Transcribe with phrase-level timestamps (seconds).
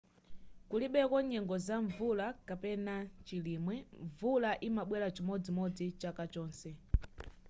[0.69, 6.69] kulibeko nyengo za mvula kapena chilimwe mvula imabwela chimodzimodzi chaka chonse